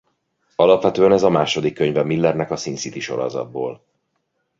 Alapvetően 0.55 1.11
ez 1.11 1.23
a 1.23 1.29
második 1.29 1.73
könyve 1.73 2.03
Millernek 2.03 2.51
a 2.51 2.55
Sin 2.55 2.75
City 2.75 2.99
sorozatból. 2.99 3.83